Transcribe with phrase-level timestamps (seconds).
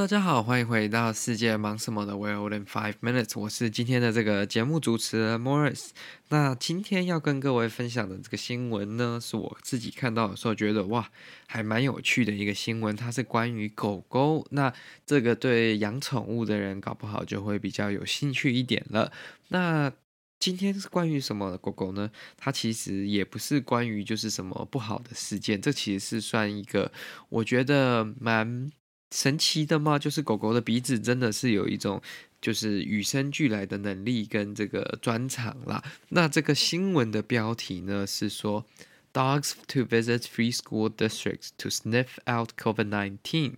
[0.00, 5.90] 大家好，欢迎回到世界忙什么的 World in Five Minutes，我是今天的这个节目主持人 Morris。
[6.30, 11.10] 那今天要跟各位分享的这个新闻呢，是我自己看到的时候觉得哇，
[11.46, 12.96] 还蛮有趣的一个新闻。
[12.96, 14.72] 它是关于狗狗，那
[15.04, 19.12] 这个对养宠物的人搞不好就会比较有兴趣一点了。
[19.48, 19.92] 那
[20.38, 22.10] 今天是关于什么狗狗呢？
[22.38, 26.90] 它其实也不是关于就是什么不好的事件，这其实是算一个
[27.28, 28.72] 我觉得蛮。
[29.10, 29.98] 神奇的吗？
[29.98, 32.00] 就是狗狗的鼻子真的是有一种
[32.40, 35.82] 就是与生俱来的能力跟这个专长啦。
[36.10, 38.64] 那这个新闻的标题呢是说
[39.12, 43.54] ，Dogs to visit free school districts to sniff out COVID-19。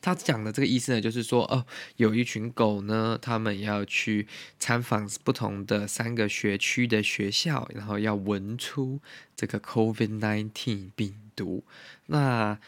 [0.00, 1.66] 他讲的这个意思呢，就是说哦，
[1.96, 4.26] 有一群狗呢，他们要去
[4.58, 9.00] 参访不同的三个学区的学校，然后要闻出
[9.36, 11.64] 这个 COVID-19 病毒。
[12.06, 12.58] 那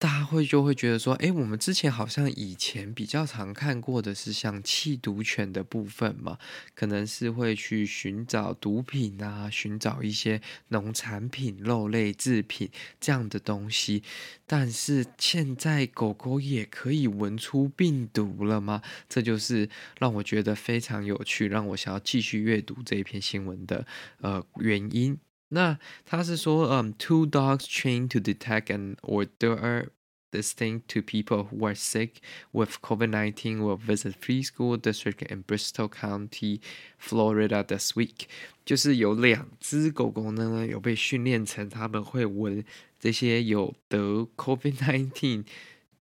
[0.00, 6.38] 大家会就会觉得说，诶，我们之前好像以前比较常看过的是像缉毒犬的部分嘛，
[6.74, 14.02] 可能是会去寻找毒品啊，寻找一些农产品、肉类制品这样的东西。
[14.46, 18.80] 但是现在狗狗也可以闻出病毒了吗？
[19.06, 23.86] 这就是让我觉得非常有趣，让我想要继续阅读这一篇新闻的
[24.22, 25.18] 呃原因。
[25.49, 29.87] 那他是说，嗯、um,，two dogs trained to detect and order
[30.31, 32.15] distinct to people who are sick
[32.51, 36.59] with COVID-19 will visit three school districts in Bristol County,
[36.99, 38.25] Florida this week。
[38.65, 42.65] 就是有两只狗狗呢，有被训练成他们会闻
[42.99, 45.45] 这些有得 COVID-19，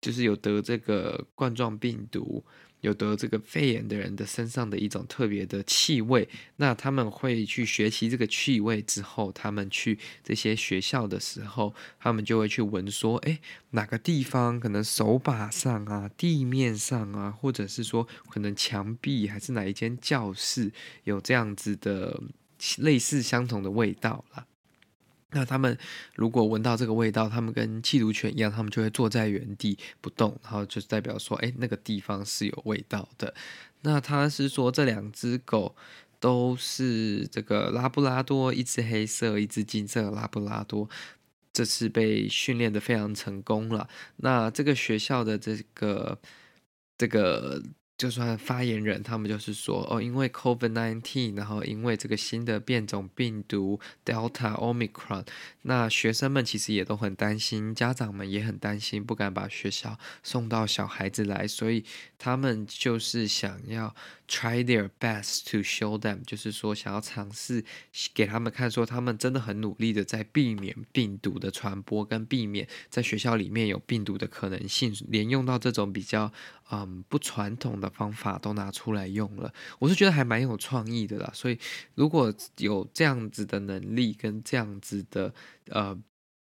[0.00, 2.42] 就是有得这个冠状病毒。
[2.81, 6.27] 有得这个肺炎的人的身上的一种特别的气味，
[6.57, 13.39] 那他们会去学习这个气味之后，他们去这些学校的时候，他们就会去闻说，哎，
[13.71, 20.71] 哪个地方可能手把上啊、地面上啊，或者是说可能墙壁还是哪一间教室
[21.03, 22.21] 有这样子的
[22.77, 24.47] 类似相同的味道了。
[25.31, 25.77] 那他们
[26.15, 33.33] 如果闻到这个味道，他们跟缉毒犬一样，他们就会坐在原地不动，然后就代表说，哎，那个地方是有味道的。
[33.81, 35.75] 那他是说，这两只狗
[36.19, 40.89] 都是这个拉布拉多，一只黑色，一只金色的拉布拉多，
[41.51, 43.87] 这次被训练得非常成功了。
[44.17, 46.19] 那这个学校的这个
[46.97, 47.63] 这个。
[48.01, 55.27] 就算发言人，他们就是说，哦，因为 COVID nineteen，然后因为这个新的变种病毒 Delta Omicron，
[55.61, 61.85] 那学生们其实也都很担心，家长们也很担心，不敢把学校送到小孩子来，所以
[62.17, 63.95] 他们就是想要
[64.31, 67.65] try their best to show them，就是说想要尝试
[68.13, 76.31] 给他们看，说他们真的很努力的在避免病毒的传播，跟避免在学校里面有病毒的可能性，连用到这种比较。
[76.73, 81.29] 嗯，不传统的方法都拿出来用了，我是觉得还蛮有创意的啦。
[81.33, 81.59] 所以
[81.95, 85.33] 如果有这样子的能力跟这样子的
[85.65, 85.93] 呃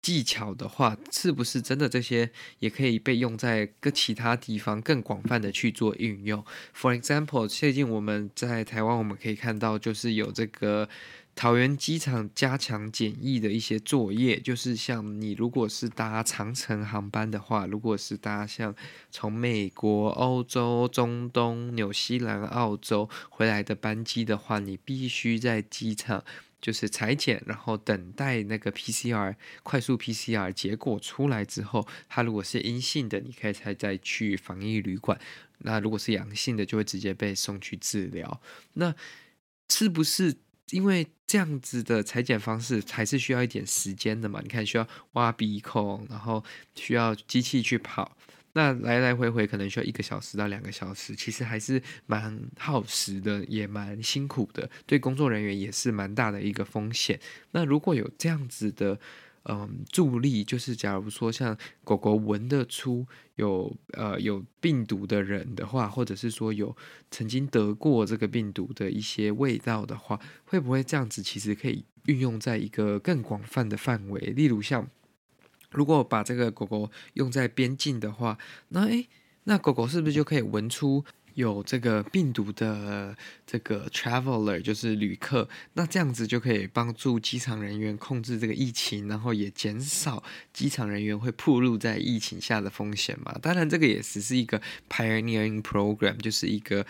[0.05, 6.45] 技巧的话，是不是真的这些也可以被用在各其他地方更广泛的去做运用
[6.77, 10.89] ？For example，最近我们在台湾我们可以看到，就是有这个。
[11.37, 18.73] 桃园机场加强检疫的一些作业，就是像你如果是搭长程航班的话，如果是搭像
[19.11, 26.23] 从美国、欧洲、中东、纽西兰、澳洲回来的班机的话，你必须在机场
[26.65, 35.15] 就是裁剪，然后等待那个 PCR 快速 PCR 结果出来之后，它如果是阴性的，你可以才再去防疫旅馆；
[35.59, 38.41] 那如果是阳性的，就会直接被送去治疗。
[38.73, 38.95] 那
[39.69, 40.37] 是不是？
[40.71, 46.43] 因为这样子的裁剪方式还是需要一点时间的嘛，你看需要挖鼻孔，然后
[46.75, 48.17] 需要机器去跑，
[48.55, 57.21] 那来来回回可能需要一个小时到两个小时，其实还是蛮耗时的，也蛮辛苦的，对工作人员也是蛮大的一个风险。
[57.51, 58.99] 那如果有这样子的
[59.47, 63.07] 嗯助力，就是假如说像狗狗闻得出
[63.37, 66.75] 有呃有病毒的人的话，或者是说有
[67.11, 74.21] 曾经得过这个病毒的一些味道的话，会不会这样子其实可以运用在一个更广泛的范围？
[74.21, 74.89] 例如像
[75.75, 78.39] 如果把这个狗狗用在边境的话，
[78.69, 79.09] 那诶，
[79.45, 81.05] 那狗狗是不是就可以闻出？
[81.35, 83.13] 有这个病毒的
[83.45, 90.23] 这个 traveler 就是旅客，那这样子就可以帮助机场人员控制这个疫情，然后也减少
[90.53, 93.37] 机场人员会暴露在疫情下的风险嘛。
[93.43, 96.87] 当然，这个也只是一个 pioneering program，就是一个。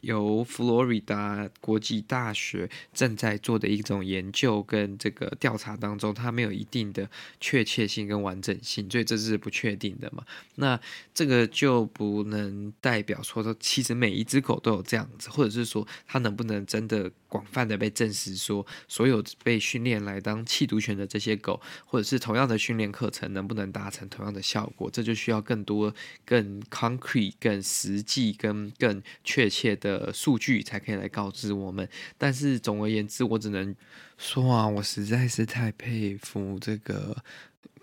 [0.00, 7.08] 由佛罗里达国际大学正在做的一种研究跟这个调查当中，它没有一定的
[7.40, 10.24] 确切性跟完整性，所以这是不确定的嘛。
[10.56, 10.80] 那
[11.12, 17.10] 这个就不能代表说，说其实每一只狗都有这样子，或者是说它能不能真的。
[17.28, 24.90] 广泛的被证实说，所有被训练来当弃毒犬的这些狗，或者是同样的训练课程，能不能达成同样的效果？
[24.90, 25.94] 这就需要更多、
[26.24, 31.88] 更 concrete、更实际、跟更确切的数据才可以来告知我们。
[32.16, 33.76] 但是总而言之，我只能
[34.16, 37.16] 说啊，我实在是太佩服这个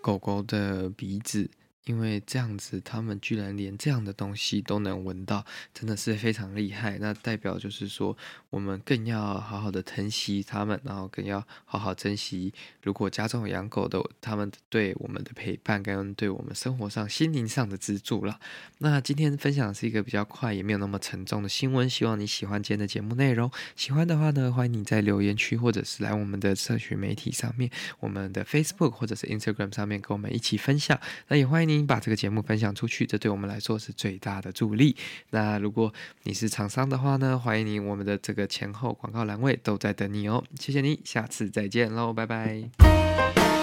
[0.00, 1.48] 狗狗的鼻子。
[1.86, 6.98] 因为这样子，他们居然连这样的东西都能闻到，真的是非常厉害。
[6.98, 8.16] 那代表就是说，
[8.50, 12.52] 我们更要好好的疼惜他们，然后更要好好珍惜。
[12.82, 18.40] 如果家中有养狗的，他们对我们的陪伴，跟对我们生活上、心灵上的资助了。
[18.78, 21.88] 那今天分享是一个比较快，也没有那么沉重的新闻。
[21.88, 23.48] 希望你喜欢今天的节目内容。
[23.76, 31.00] 喜欢的话呢，欢迎你在留言区，或者是来我们的社群媒体上面，我们的 Facebook 或者是 Instagram 上面，跟我们一起分享。
[31.28, 31.75] 那也欢迎你。
[31.84, 34.94] 把这个节目分享出去，这对我们来说是最大的助力。
[35.30, 35.92] 那如果
[36.22, 40.44] 你是厂商的话呢，欢迎你，我们的这个前后广告栏位都在等你哦。
[40.60, 43.55] 谢谢你，下次再见喽，拜拜。